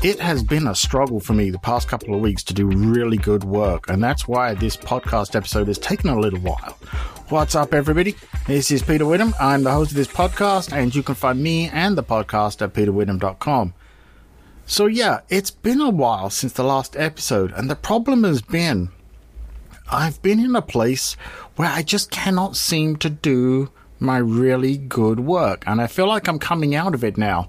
It 0.00 0.20
has 0.20 0.42
been 0.42 0.66
a 0.66 0.74
struggle 0.74 1.18
for 1.18 1.32
me 1.32 1.48
the 1.48 1.58
past 1.58 1.88
couple 1.88 2.14
of 2.14 2.20
weeks 2.20 2.42
to 2.44 2.54
do 2.54 2.66
really 2.66 3.16
good 3.16 3.44
work, 3.44 3.88
and 3.88 4.02
that's 4.02 4.28
why 4.28 4.52
this 4.52 4.76
podcast 4.76 5.34
episode 5.34 5.68
has 5.68 5.78
taken 5.78 6.10
a 6.10 6.20
little 6.20 6.40
while. 6.40 6.78
What's 7.30 7.54
up, 7.54 7.72
everybody? 7.72 8.14
This 8.46 8.70
is 8.70 8.82
Peter 8.82 9.06
Witham. 9.06 9.34
I'm 9.40 9.62
the 9.62 9.72
host 9.72 9.92
of 9.92 9.96
this 9.96 10.08
podcast, 10.08 10.72
and 10.74 10.94
you 10.94 11.02
can 11.02 11.14
find 11.14 11.42
me 11.42 11.68
and 11.70 11.96
the 11.96 12.04
podcast 12.04 12.60
at 12.60 12.74
peterwitham.com. 12.74 13.72
So, 14.66 14.84
yeah, 14.84 15.20
it's 15.30 15.50
been 15.50 15.80
a 15.80 15.88
while 15.88 16.28
since 16.28 16.52
the 16.52 16.64
last 16.64 16.94
episode, 16.94 17.52
and 17.52 17.70
the 17.70 17.76
problem 17.76 18.24
has 18.24 18.42
been 18.42 18.90
I've 19.88 20.20
been 20.22 20.40
in 20.40 20.54
a 20.54 20.62
place 20.62 21.14
where 21.56 21.68
I 21.68 21.82
just 21.82 22.10
cannot 22.10 22.56
seem 22.56 22.96
to 22.96 23.10
do 23.10 23.70
my 23.98 24.18
really 24.18 24.76
good 24.76 25.20
work, 25.20 25.64
and 25.66 25.80
I 25.80 25.86
feel 25.86 26.06
like 26.06 26.28
I'm 26.28 26.38
coming 26.38 26.74
out 26.74 26.94
of 26.94 27.02
it 27.02 27.16
now. 27.16 27.48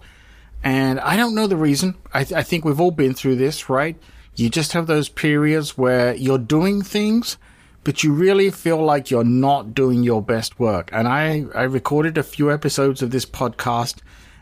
And 0.63 0.99
I 0.99 1.15
don't 1.15 1.35
know 1.35 1.47
the 1.47 1.55
reason. 1.55 1.95
I, 2.13 2.23
th- 2.23 2.37
I 2.37 2.43
think 2.43 2.65
we've 2.65 2.81
all 2.81 2.91
been 2.91 3.13
through 3.13 3.37
this, 3.37 3.69
right? 3.69 3.97
You 4.35 4.49
just 4.49 4.73
have 4.73 4.87
those 4.87 5.09
periods 5.09 5.77
where 5.77 6.13
you're 6.15 6.37
doing 6.37 6.81
things, 6.81 7.37
but 7.83 8.03
you 8.03 8.13
really 8.13 8.49
feel 8.51 8.83
like 8.83 9.09
you're 9.09 9.23
not 9.23 9.73
doing 9.73 10.03
your 10.03 10.21
best 10.21 10.59
work. 10.59 10.89
And 10.91 11.07
I, 11.07 11.45
I 11.55 11.63
recorded 11.63 12.17
a 12.17 12.23
few 12.23 12.51
episodes 12.51 13.01
of 13.01 13.11
this 13.11 13.25
podcast 13.25 13.99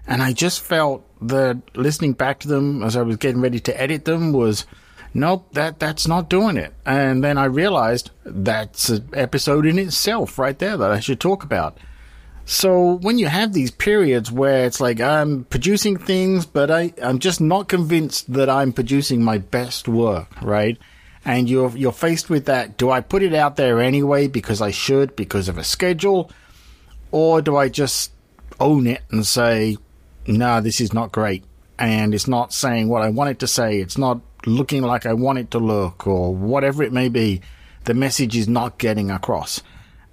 and 0.08 0.24
I 0.24 0.34
just 0.34 0.62
felt 0.62 1.06
that 1.28 1.58
listening 1.76 2.14
back 2.14 2.40
to 2.40 2.48
them 2.48 2.82
as 2.82 2.96
I 2.96 3.02
was 3.02 3.18
getting 3.18 3.42
ready 3.42 3.60
to 3.60 3.82
edit 3.82 4.06
them 4.06 4.32
was, 4.32 4.66
nope, 5.14 5.48
that, 5.54 5.80
that's 5.80 6.08
not 6.08 6.30
doing 6.30 6.58
it. 6.58 6.74
And 6.86 7.24
then 7.24 7.38
I 7.38 7.46
realized 7.46 8.12
that's 8.26 8.90
an 8.90 9.10
episode 9.14 9.66
in 9.66 9.80
itself 9.80 10.38
right 10.38 10.58
there 10.58 10.78
that 10.78 10.92
I 10.92 11.00
should 11.00 11.20
talk 11.20 11.44
about. 11.44 11.78
So 12.50 12.94
when 13.02 13.18
you 13.20 13.28
have 13.28 13.52
these 13.52 13.72
periods 13.72 14.32
where 14.32 14.66
it's 14.66 14.80
like 14.80 15.02
I'm 15.02 15.44
producing 15.44 15.98
things, 15.98 16.46
but 16.46 16.72
I, 16.72 16.94
I'm 17.04 17.20
just 17.20 17.42
not 17.42 17.68
convinced 17.68 18.32
that 18.32 18.50
I'm 18.50 18.72
producing 18.72 19.22
my 19.22 19.38
best 19.38 19.90
work, 19.90 20.42
right? 20.42 20.78
And 21.26 21.50
you're 21.50 21.76
you're 21.76 21.92
faced 21.92 22.30
with 22.30 22.46
that. 22.46 22.78
Do 22.78 22.90
I 22.90 23.02
put 23.02 23.22
it 23.22 23.34
out 23.34 23.58
there 23.58 23.82
anyway 23.82 24.30
because 24.30 24.62
I 24.62 24.72
should 24.72 25.14
because 25.18 25.50
of 25.50 25.58
a 25.58 25.64
schedule, 25.66 26.32
or 27.12 27.42
do 27.42 27.58
I 27.58 27.68
just 27.68 28.14
own 28.62 28.88
it 28.88 29.02
and 29.12 29.28
say, 29.28 29.76
"No, 30.26 30.38
nah, 30.38 30.60
this 30.62 30.80
is 30.80 30.94
not 30.94 31.12
great," 31.12 31.44
and 31.78 32.14
it's 32.14 32.30
not 32.30 32.54
saying 32.54 32.88
what 32.88 33.02
I 33.02 33.10
want 33.10 33.32
it 33.32 33.40
to 33.40 33.48
say. 33.48 33.82
It's 33.82 33.98
not 33.98 34.22
looking 34.48 34.82
like 34.82 35.06
I 35.06 35.14
want 35.14 35.40
it 35.40 35.52
to 35.52 35.60
look, 35.60 36.08
or 36.08 36.34
whatever 36.34 36.82
it 36.84 36.92
may 36.92 37.10
be. 37.10 37.42
The 37.84 37.94
message 37.94 38.36
is 38.36 38.48
not 38.48 38.78
getting 38.80 39.12
across, 39.12 39.62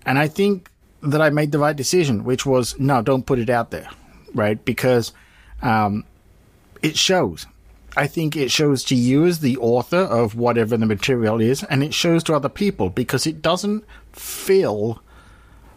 and 0.04 0.18
I 0.18 0.28
think 0.28 0.70
that 1.02 1.20
I 1.20 1.30
made 1.30 1.52
the 1.52 1.58
right 1.58 1.76
decision, 1.76 2.24
which 2.24 2.46
was 2.46 2.78
no, 2.78 3.02
don't 3.02 3.26
put 3.26 3.38
it 3.38 3.50
out 3.50 3.70
there, 3.70 3.88
right? 4.34 4.62
Because 4.64 5.12
um, 5.62 6.04
it 6.82 6.96
shows. 6.96 7.46
I 7.96 8.06
think 8.08 8.36
it 8.36 8.50
shows 8.50 8.82
to 8.84 8.96
you 8.96 9.24
as 9.24 9.38
the 9.38 9.56
author 9.58 9.98
of 9.98 10.34
whatever 10.34 10.76
the 10.76 10.86
material 10.86 11.40
is, 11.40 11.62
and 11.64 11.82
it 11.82 11.94
shows 11.94 12.24
to 12.24 12.34
other 12.34 12.48
people 12.48 12.90
because 12.90 13.26
it 13.26 13.40
doesn't 13.40 13.84
feel 14.12 15.00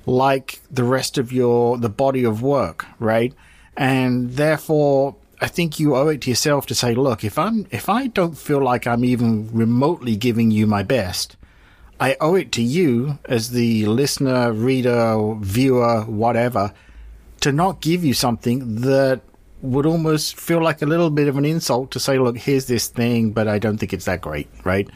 like 0.06 0.62
the 0.72 0.84
rest 0.84 1.18
of 1.18 1.32
your 1.32 1.78
the 1.78 1.90
body 1.90 2.24
of 2.24 2.42
work, 2.42 2.86
right? 3.00 3.34
And 3.76 4.32
therefore, 4.32 5.16
I 5.40 5.48
think 5.48 5.80
you 5.80 5.96
owe 5.96 6.08
it 6.08 6.22
to 6.22 6.30
yourself 6.30 6.66
to 6.68 6.76
say, 6.76 6.96
look, 6.96 7.24
if 7.24 7.38
I'm 7.38 7.68
if 7.70 7.90
I 7.90 8.08
don't 8.08 8.38
feel 8.38 8.60
like 8.60 8.88
I'm 8.88 9.06
even 9.06 9.50
remotely 9.54 10.16
giving 10.16 10.50
you 10.50 10.66
my 10.66 10.84
best, 10.84 11.38
I 12.00 12.18
owe 12.20 12.36
it 12.36 12.52
to 12.54 12.62
you 12.62 13.20
as 13.26 13.52
the 13.52 13.86
listener, 13.86 14.52
reader, 14.52 15.36
viewer, 15.40 16.02
whatever, 16.02 16.74
to 17.42 17.52
not 17.52 17.82
give 17.82 18.04
you 18.04 18.14
something 18.14 18.82
that 18.82 19.22
would 19.62 19.86
almost 19.86 20.40
feel 20.40 20.62
like 20.62 20.82
a 20.82 20.86
little 20.86 21.10
bit 21.10 21.28
of 21.28 21.38
an 21.38 21.46
insult 21.46 21.92
to 21.92 22.00
say, 22.00 22.20
look, 22.20 22.38
here's 22.38 22.68
this 22.68 22.88
thing, 22.88 23.32
but 23.32 23.48
I 23.48 23.58
don't 23.60 23.78
think 23.78 23.94
it's 23.94 24.06
that 24.06 24.22
great, 24.22 24.48
right? 24.64 24.88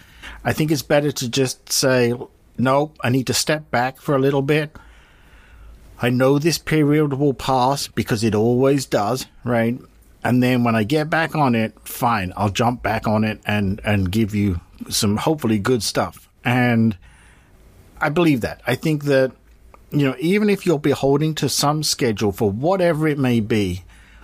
I 0.44 0.54
think 0.54 0.72
it's 0.72 0.84
better 0.84 1.12
to 1.12 1.30
just 1.30 1.72
say, 1.72 2.14
no, 2.58 2.92
I 3.04 3.10
need 3.10 3.28
to 3.28 3.34
step 3.34 3.72
back 3.72 4.00
for 4.00 4.16
a 4.16 4.20
little 4.20 4.44
bit. 4.44 4.76
I 6.00 6.10
know 6.10 6.40
this 6.40 6.58
period 6.58 7.14
will 7.14 7.34
pass 7.34 7.88
because 7.88 8.24
it 8.24 8.36
always 8.36 8.86
does, 8.86 9.28
right? 9.44 9.80
And 10.24 10.42
then 10.42 10.64
when 10.64 10.76
I 10.76 10.84
get 10.84 11.10
back 11.10 11.36
on 11.36 11.56
it, 11.56 11.74
fine, 11.84 12.32
I'll 12.36 12.50
jump 12.50 12.84
back 12.84 13.08
on 13.08 13.24
it 13.24 13.42
and, 13.46 13.82
and 13.84 14.12
give 14.12 14.36
you 14.36 14.62
some 14.90 15.18
hopefully 15.18 15.60
good 15.60 15.82
stuff. 15.84 16.30
And 16.44 16.98
I 18.00 18.10
believe 18.10 18.42
that. 18.42 18.62
I 18.68 18.76
think 18.76 19.06
that, 19.06 19.32
you 19.92 20.06
know, 20.06 20.16
even 20.20 20.50
if 20.50 20.66
you're 20.66 20.80
beholden 20.80 21.36
to 21.36 21.50
some 21.50 21.84
schedule 21.84 22.32
for 22.32 22.50
whatever 22.50 23.08
it 23.08 23.18
may 23.18 23.40
be, 23.40 23.84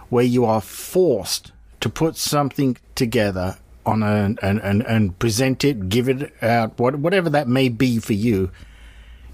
where 0.09 0.23
you 0.23 0.45
are 0.45 0.61
forced 0.61 1.51
to 1.81 1.89
put 1.89 2.15
something 2.15 2.77
together 2.95 3.57
on 3.85 4.03
a, 4.03 4.35
and, 4.41 4.59
and, 4.59 4.81
and 4.83 5.17
present 5.19 5.63
it, 5.63 5.89
give 5.89 6.09
it 6.09 6.31
out, 6.43 6.77
what, 6.79 6.97
whatever 6.97 7.29
that 7.29 7.47
may 7.47 7.69
be 7.69 7.99
for 7.99 8.13
you, 8.13 8.51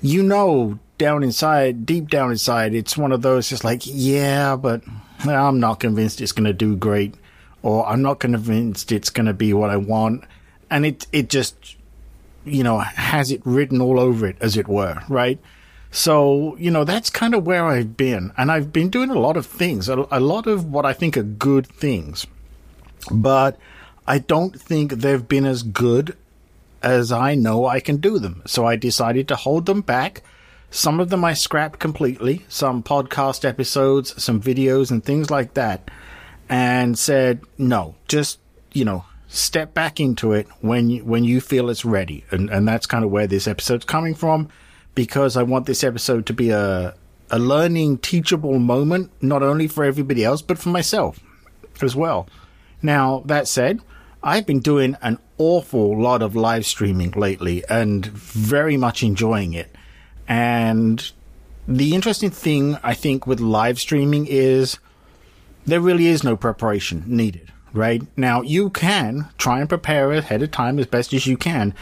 you 0.01 0.21
know, 0.23 0.79
down 0.97 1.23
inside, 1.23 1.85
deep 1.85 2.09
down 2.09 2.31
inside, 2.31 2.73
it's 2.73 2.97
one 2.97 3.11
of 3.11 3.21
those 3.21 3.49
just 3.49 3.63
like, 3.63 3.81
yeah, 3.85 4.55
but 4.55 4.81
I'm 5.25 5.59
not 5.59 5.79
convinced 5.79 6.21
it's 6.21 6.31
going 6.31 6.45
to 6.45 6.53
do 6.53 6.75
great, 6.75 7.15
or 7.61 7.87
I'm 7.87 8.01
not 8.01 8.19
convinced 8.19 8.91
it's 8.91 9.09
going 9.09 9.25
to 9.25 9.33
be 9.33 9.53
what 9.53 9.69
I 9.69 9.77
want. 9.77 10.23
And 10.69 10.85
it, 10.85 11.07
it 11.11 11.29
just, 11.29 11.75
you 12.45 12.63
know, 12.63 12.79
has 12.79 13.31
it 13.31 13.41
written 13.45 13.81
all 13.81 13.99
over 13.99 14.25
it, 14.27 14.37
as 14.39 14.57
it 14.57 14.67
were, 14.67 15.01
right? 15.07 15.39
So, 15.91 16.57
you 16.57 16.71
know, 16.71 16.83
that's 16.83 17.11
kind 17.11 17.35
of 17.35 17.45
where 17.45 17.65
I've 17.65 17.95
been. 17.95 18.31
And 18.35 18.51
I've 18.51 18.73
been 18.73 18.89
doing 18.89 19.11
a 19.11 19.19
lot 19.19 19.37
of 19.37 19.45
things, 19.45 19.87
a, 19.87 20.07
a 20.09 20.19
lot 20.19 20.47
of 20.47 20.65
what 20.71 20.85
I 20.85 20.93
think 20.93 21.15
are 21.15 21.23
good 21.23 21.67
things. 21.67 22.25
But 23.11 23.59
I 24.07 24.17
don't 24.17 24.59
think 24.59 24.93
they've 24.93 25.27
been 25.27 25.45
as 25.45 25.63
good 25.63 26.17
as 26.81 27.11
I 27.11 27.35
know 27.35 27.65
I 27.65 27.79
can 27.79 27.97
do 27.97 28.19
them. 28.19 28.41
So 28.45 28.65
I 28.65 28.75
decided 28.75 29.27
to 29.27 29.35
hold 29.35 29.65
them 29.67 29.81
back. 29.81 30.23
Some 30.73 30.99
of 30.99 31.09
them 31.09 31.23
I 31.23 31.35
scrapped 31.35 31.77
completely, 31.77 32.47
some 32.49 32.81
podcast 32.81 33.47
episodes, 33.47 34.21
some 34.21 34.41
videos, 34.41 34.89
and 34.89 35.05
things 35.05 35.29
like 35.29 35.53
that, 35.53 35.91
and 36.49 36.97
said, 36.97 37.41
no, 37.59 37.93
just, 38.07 38.39
you 38.71 38.83
know, 38.83 39.05
step 39.27 39.75
back 39.75 39.99
into 39.99 40.31
it 40.31 40.47
when 40.61 40.89
you, 40.89 41.05
when 41.05 41.23
you 41.25 41.41
feel 41.41 41.69
it's 41.69 41.85
ready. 41.85 42.25
And, 42.31 42.49
and 42.49 42.67
that's 42.67 42.87
kind 42.87 43.05
of 43.05 43.11
where 43.11 43.27
this 43.27 43.47
episode's 43.47 43.85
coming 43.85 44.15
from 44.15 44.49
because 44.95 45.37
I 45.37 45.43
want 45.43 45.67
this 45.67 45.83
episode 45.83 46.25
to 46.25 46.33
be 46.33 46.49
a, 46.49 46.95
a 47.29 47.37
learning, 47.37 47.99
teachable 47.99 48.57
moment, 48.57 49.11
not 49.21 49.43
only 49.43 49.67
for 49.67 49.83
everybody 49.83 50.25
else, 50.25 50.41
but 50.41 50.57
for 50.57 50.69
myself 50.69 51.19
as 51.83 51.95
well. 51.95 52.27
Now, 52.81 53.21
that 53.27 53.47
said, 53.47 53.79
I've 54.23 54.47
been 54.47 54.59
doing 54.59 54.97
an 55.03 55.19
awful 55.37 56.01
lot 56.01 56.23
of 56.23 56.35
live 56.35 56.65
streaming 56.65 57.11
lately 57.11 57.63
and 57.69 58.07
very 58.07 58.75
much 58.75 59.03
enjoying 59.03 59.53
it. 59.53 59.69
And 60.27 61.11
the 61.67 61.93
interesting 61.93 62.29
thing, 62.29 62.77
I 62.83 62.93
think, 62.93 63.27
with 63.27 63.39
live 63.39 63.79
streaming 63.79 64.27
is 64.27 64.79
there 65.65 65.81
really 65.81 66.07
is 66.07 66.23
no 66.23 66.35
preparation 66.35 67.03
needed 67.07 67.53
right? 67.73 68.03
Now, 68.15 68.41
you 68.41 68.69
can 68.69 69.27
try 69.37 69.59
and 69.59 69.67
prepare 69.67 70.11
ahead 70.11 70.43
of 70.43 70.51
time 70.51 70.79
as 70.79 70.85
best 70.85 71.13
as 71.13 71.27
you 71.27 71.35
can, 71.35 71.73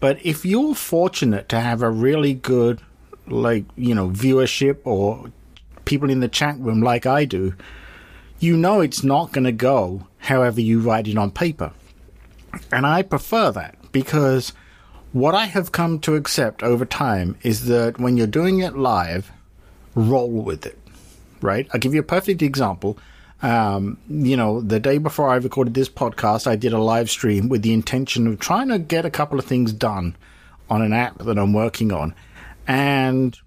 but 0.00 0.24
if 0.24 0.44
you're 0.44 0.74
fortunate 0.74 1.48
to 1.48 1.60
have 1.60 1.80
a 1.80 1.90
really 1.90 2.34
good, 2.34 2.80
like, 3.26 3.64
you 3.76 3.94
know, 3.94 4.10
viewership 4.10 4.78
or 4.84 5.30
people 5.84 6.10
in 6.10 6.20
the 6.20 6.28
chat 6.28 6.58
room 6.58 6.82
like 6.82 7.06
I 7.06 7.24
do, 7.24 7.54
you 8.40 8.56
know 8.56 8.80
it's 8.80 9.02
not 9.02 9.32
going 9.32 9.44
to 9.44 9.52
go 9.52 10.06
however 10.18 10.60
you 10.60 10.80
write 10.80 11.08
it 11.08 11.16
on 11.16 11.30
paper. 11.30 11.72
And 12.72 12.86
I 12.86 13.02
prefer 13.02 13.50
that 13.52 13.76
because 13.92 14.52
what 15.12 15.34
I 15.34 15.46
have 15.46 15.72
come 15.72 15.98
to 16.00 16.16
accept 16.16 16.62
over 16.62 16.84
time 16.84 17.36
is 17.42 17.66
that 17.66 17.98
when 17.98 18.16
you're 18.16 18.26
doing 18.26 18.60
it 18.60 18.76
live, 18.76 19.30
roll 19.94 20.30
with 20.30 20.66
it, 20.66 20.78
right? 21.40 21.66
I'll 21.72 21.80
give 21.80 21.94
you 21.94 22.00
a 22.00 22.04
perfect 22.04 22.42
example. 22.42 22.98
Um, 23.40 23.98
you 24.08 24.36
know, 24.36 24.60
the 24.60 24.80
day 24.80 24.98
before 24.98 25.28
I 25.28 25.36
recorded 25.36 25.74
this 25.74 25.88
podcast, 25.88 26.46
I 26.46 26.56
did 26.56 26.72
a 26.72 26.78
live 26.78 27.08
stream 27.08 27.48
with 27.48 27.62
the 27.62 27.72
intention 27.72 28.26
of 28.26 28.38
trying 28.38 28.68
to 28.68 28.78
get 28.78 29.04
a 29.04 29.10
couple 29.10 29.38
of 29.38 29.44
things 29.44 29.72
done 29.72 30.16
on 30.68 30.82
an 30.82 30.92
app 30.92 31.18
that 31.18 31.38
I'm 31.38 31.52
working 31.52 31.92
on. 31.92 32.14
And 32.66 33.38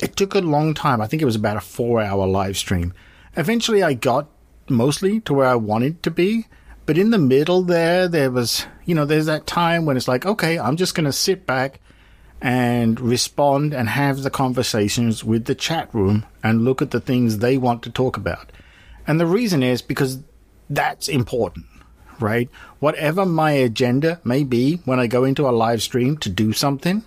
it 0.00 0.14
took 0.14 0.34
a 0.34 0.40
long 0.40 0.74
time. 0.74 1.00
I 1.00 1.06
think 1.06 1.22
it 1.22 1.26
was 1.26 1.36
about 1.36 1.56
a 1.56 1.60
four 1.60 2.00
hour 2.00 2.26
live 2.26 2.56
stream. 2.56 2.92
Eventually, 3.36 3.82
I 3.82 3.94
got 3.94 4.28
mostly 4.68 5.20
to 5.20 5.34
where 5.34 5.48
I 5.48 5.54
wanted 5.54 6.02
to 6.02 6.10
be. 6.10 6.46
But 6.88 6.96
in 6.96 7.10
the 7.10 7.18
middle 7.18 7.60
there, 7.60 8.08
there 8.08 8.30
was, 8.30 8.64
you 8.86 8.94
know, 8.94 9.04
there's 9.04 9.26
that 9.26 9.46
time 9.46 9.84
when 9.84 9.98
it's 9.98 10.08
like, 10.08 10.24
okay, 10.24 10.58
I'm 10.58 10.78
just 10.78 10.94
going 10.94 11.04
to 11.04 11.12
sit 11.12 11.44
back 11.44 11.80
and 12.40 12.98
respond 12.98 13.74
and 13.74 13.90
have 13.90 14.22
the 14.22 14.30
conversations 14.30 15.22
with 15.22 15.44
the 15.44 15.54
chat 15.54 15.94
room 15.94 16.24
and 16.42 16.64
look 16.64 16.80
at 16.80 16.90
the 16.90 16.98
things 16.98 17.38
they 17.38 17.58
want 17.58 17.82
to 17.82 17.90
talk 17.90 18.16
about. 18.16 18.50
And 19.06 19.20
the 19.20 19.26
reason 19.26 19.62
is 19.62 19.82
because 19.82 20.20
that's 20.70 21.08
important, 21.08 21.66
right? 22.20 22.48
Whatever 22.78 23.26
my 23.26 23.50
agenda 23.50 24.18
may 24.24 24.42
be 24.42 24.76
when 24.86 24.98
I 24.98 25.08
go 25.08 25.24
into 25.24 25.46
a 25.46 25.50
live 25.52 25.82
stream 25.82 26.16
to 26.16 26.30
do 26.30 26.54
something, 26.54 27.04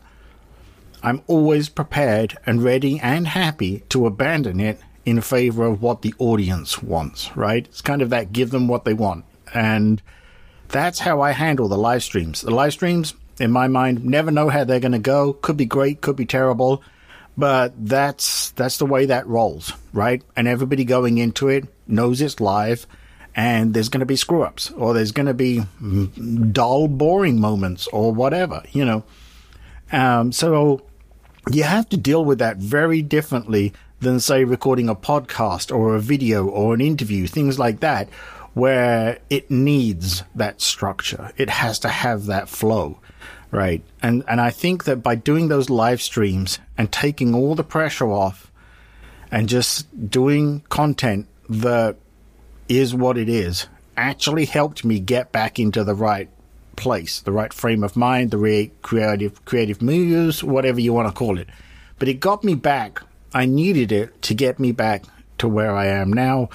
I'm 1.02 1.24
always 1.26 1.70
prepared 1.70 2.38
and 2.46 2.64
ready 2.64 3.00
and 3.00 3.30
happy 3.30 3.80
to 3.90 4.06
abandon 4.06 4.60
it 4.60 4.80
in 5.06 5.22
favor 5.22 5.66
of 5.66 5.82
what 5.82 6.04
the 6.04 6.14
audience 6.20 6.84
wants, 6.84 7.36
right? 7.36 7.66
It's 7.66 7.82
kind 7.82 8.04
of 8.04 8.12
that 8.12 8.32
give 8.32 8.52
them 8.52 8.68
what 8.68 8.86
they 8.86 8.94
want. 8.94 9.26
And 9.54 10.02
that's 10.70 11.00
how 11.00 11.22
I 11.22 11.32
handle 11.32 11.68
the 11.68 11.78
live 11.78 12.04
streams. 12.04 12.42
The 12.42 12.52
live 12.52 12.74
streams, 12.74 13.14
in 13.40 13.52
my 13.52 13.68
mind, 13.68 14.06
never 14.06 14.32
know 14.32 14.50
how 14.50 14.64
they're 14.64 14.80
going 14.80 14.92
to 14.94 15.00
go. 15.00 15.34
Could 15.34 15.58
be 15.58 15.66
great, 15.66 16.02
could 16.02 16.16
be 16.16 16.26
terrible, 16.26 16.84
but 17.38 17.74
that's 17.78 18.52
that's 18.52 18.78
the 18.78 18.86
way 18.86 19.08
that 19.08 19.28
rolls, 19.28 19.74
right? 19.94 20.24
And 20.36 20.48
everybody 20.48 20.86
going 20.86 21.18
into 21.18 21.50
it 21.50 21.66
knows 21.88 22.22
it's 22.22 22.40
live, 22.40 22.88
and 23.36 23.74
there's 23.74 23.90
going 23.90 24.02
to 24.02 24.06
be 24.06 24.16
screw 24.16 24.44
ups, 24.44 24.72
or 24.72 24.94
there's 24.94 25.12
going 25.12 25.28
to 25.28 25.34
be 25.34 25.62
dull, 26.52 26.88
boring 26.88 27.40
moments, 27.40 27.88
or 27.88 28.14
whatever, 28.14 28.64
you 28.72 28.86
know. 28.86 29.04
Um, 29.92 30.32
so 30.32 30.84
you 31.52 31.64
have 31.64 31.90
to 31.90 31.98
deal 31.98 32.24
with 32.24 32.40
that 32.40 32.58
very 32.58 33.02
differently 33.02 33.74
than, 34.00 34.20
say, 34.20 34.44
recording 34.44 34.90
a 34.90 34.96
podcast 34.96 35.76
or 35.76 35.96
a 35.96 36.00
video 36.00 36.48
or 36.48 36.74
an 36.74 36.82
interview, 36.82 37.28
things 37.28 37.60
like 37.60 37.82
that, 37.82 38.10
where 38.54 39.20
it 39.30 39.50
needs 39.50 40.24
that 40.36 40.62
structure. 40.62 41.32
It 41.38 41.50
has 41.50 41.80
to 41.80 41.90
have 41.90 42.26
that 42.26 42.50
flow, 42.50 43.00
right? 43.50 43.84
And, 44.02 44.24
and 44.28 44.42
I 44.42 44.50
think 44.50 44.84
that 44.86 44.98
by 44.98 45.16
doing 45.16 45.48
those 45.48 45.70
live 45.70 46.02
streams 46.02 46.60
and 46.78 46.92
taking 46.92 47.34
all 47.34 47.56
the 47.56 47.64
pressure 47.64 48.12
off 48.12 48.52
and 49.32 49.48
just 49.48 50.10
doing 50.10 50.62
content 50.70 51.28
that 51.50 51.96
is 52.68 52.94
what 52.94 53.18
it 53.18 53.30
is 53.30 53.68
actually 53.98 54.46
helped 54.46 54.84
me 54.86 55.00
get 55.00 55.32
back 55.32 55.60
into 55.60 55.84
the 55.84 55.96
right 55.96 56.30
place, 56.76 57.20
the 57.22 57.32
right 57.32 57.54
frame 57.54 57.84
of 57.84 57.96
mind, 57.96 58.32
the 58.32 58.38
right 58.38 58.72
creative 58.82 59.44
creative 59.46 59.82
muse, 59.82 60.44
whatever 60.44 60.80
you 60.80 60.94
want 60.94 61.08
to 61.08 61.14
call 61.14 61.38
it. 61.38 61.48
But 62.00 62.08
it 62.08 62.16
got 62.16 62.44
me 62.44 62.56
back. 62.56 63.02
I 63.34 63.46
needed 63.46 63.92
it 63.92 64.22
to 64.24 64.34
get 64.34 64.60
me 64.60 64.72
back 64.72 65.04
to 65.38 65.48
where 65.48 65.76
I 65.76 65.88
am 65.88 66.12
now, 66.12 66.50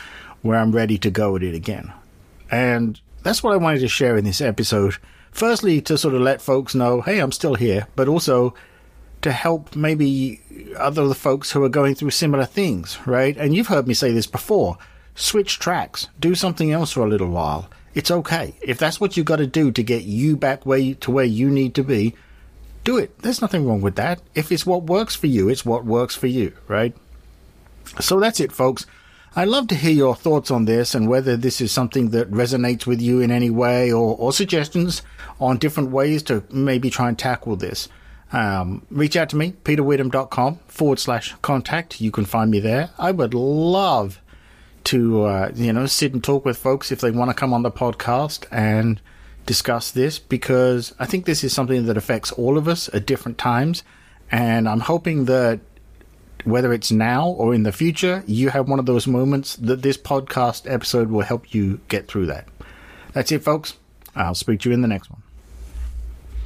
where 0.47 0.59
I'm 0.59 0.73
ready 0.73 0.99
to 0.99 1.11
go 1.11 1.37
at 1.37 1.43
it 1.43 1.55
again. 1.55 1.93
And 2.51 3.01
that's 3.23 3.43
what 3.43 3.53
I 3.53 3.57
wanted 3.57 3.81
to 3.81 3.89
share 3.89 4.17
in 4.17 4.25
this 4.25 4.41
episode. 4.41 4.97
Firstly, 5.33 5.81
to 5.83 5.99
sort 5.99 6.15
of 6.15 6.23
let 6.23 6.41
folks 6.41 6.75
know, 6.75 7.01
hey, 7.01 7.19
I'm 7.19 7.33
still 7.33 7.57
here, 7.57 7.87
but 7.97 8.09
also 8.09 8.55
to 9.23 9.33
help 9.33 9.75
maybe 9.75 10.41
other 10.79 11.13
folks 11.13 11.51
who 11.51 11.63
are 11.65 11.69
going 11.69 11.95
through 11.95 12.11
similar 12.11 12.45
things, 12.45 12.99
right? 13.07 13.37
And 13.37 13.55
you've 13.55 13.67
heard 13.67 13.89
me 13.89 13.95
say 13.95 14.13
this 14.13 14.27
before. 14.27 14.79
Switch 15.15 15.59
tracks. 15.59 16.09
Do 16.21 16.35
something 16.35 16.73
else 16.73 16.93
for 16.93 17.01
a 17.01 17.09
little 17.09 17.31
while. 17.31 17.69
It's 17.95 18.11
okay. 18.11 18.55
If 18.63 18.79
that's 18.79 19.01
what 19.01 19.17
you've 19.17 19.27
got 19.27 19.37
to 19.37 19.47
do 19.47 19.73
to 19.73 19.83
get 19.83 20.05
you 20.05 20.37
back 20.37 20.65
where 20.65 20.79
you, 20.79 20.95
to 20.97 21.11
where 21.11 21.25
you 21.25 21.51
need 21.51 21.75
to 21.75 21.83
be, 21.83 22.15
do 22.85 22.99
it. 22.99 23.19
There's 23.19 23.41
nothing 23.41 23.67
wrong 23.67 23.81
with 23.81 23.97
that. 23.97 24.21
If 24.35 24.53
it's 24.53 24.67
what 24.67 24.85
works 24.85 25.17
for 25.17 25.27
you, 25.27 25.49
it's 25.49 25.67
what 25.67 25.85
works 25.85 26.15
for 26.15 26.29
you, 26.29 26.53
right? 26.69 26.95
So 28.01 28.21
that's 28.21 28.39
it, 28.39 28.53
folks. 28.53 28.87
I'd 29.39 29.49
love 29.49 29.69
to 29.69 29.75
hear 29.75 29.93
your 29.93 30.17
thoughts 30.17 30.51
on 30.51 30.65
this 30.65 30.95
and 30.95 31.11
whether 31.11 31.37
this 31.37 31.61
is 31.61 31.71
something 31.71 32.09
that 32.11 32.31
resonates 32.31 32.87
with 32.87 33.03
you 33.03 33.21
in 33.21 33.31
any 33.31 33.51
way 33.51 33.93
or, 33.93 34.17
or 34.17 34.33
suggestions 34.33 35.03
on 35.39 35.59
different 35.59 35.91
ways 35.91 36.23
to 36.23 36.43
maybe 36.51 36.89
try 36.89 37.11
and 37.11 37.19
tackle 37.19 37.55
this. 37.55 37.91
Um, 38.33 38.87
reach 38.91 39.15
out 39.15 39.29
to 39.31 39.37
me, 39.37 39.53
peterwitham.com 39.63 40.61
forward 40.69 40.99
slash 40.99 41.35
contact. 41.43 42.01
You 42.01 42.11
can 42.11 42.25
find 42.25 42.51
me 42.51 42.61
there. 42.61 42.89
I 42.99 43.11
would 43.11 43.35
love 43.35 44.23
to 44.85 45.25
uh, 45.25 45.51
you 45.55 45.73
know 45.73 45.85
sit 45.85 46.15
and 46.15 46.25
talk 46.25 46.47
with 46.47 46.57
folks 46.57 46.91
if 46.91 47.01
they 47.03 47.11
want 47.11 47.29
to 47.29 47.35
come 47.35 47.53
on 47.53 47.63
the 47.63 47.71
podcast 47.71 48.47
and 48.51 49.01
discuss 49.45 49.91
this 49.91 50.19
because 50.19 50.95
I 50.99 51.05
think 51.05 51.27
this 51.27 51.45
is 51.45 51.53
something 51.53 51.85
that 51.87 51.97
affects 51.99 52.33
all 52.33 52.57
of 52.57 52.69
us 52.69 52.89
at 52.95 53.05
different 53.05 53.37
times, 53.37 53.85
and 54.31 54.67
I'm 54.67 54.81
hoping 54.81 55.27
that 55.27 55.61
whether 56.47 56.73
it's 56.73 56.93
now 56.93 57.29
or 57.29 57.55
in 57.55 57.65
the 57.65 57.73
future, 57.73 58.23
you 58.27 58.51
have 58.51 58.69
one 58.69 58.79
of 58.79 58.87
those 58.87 59.07
moments 59.07 59.57
that 59.57 59.83
this 59.83 59.99
podcast 59.99 60.71
episode 60.71 61.11
will 61.11 61.23
help 61.23 61.53
you 61.53 61.81
get 61.89 62.07
through 62.07 62.27
that. 62.27 62.47
That's 63.13 63.33
it, 63.33 63.43
folks. 63.43 63.75
I'll 64.15 64.35
speak 64.35 64.61
to 64.61 64.71
you 64.71 64.75
in 64.75 64.81
the 64.81 64.89
next 64.89 65.11
one. 65.11 65.23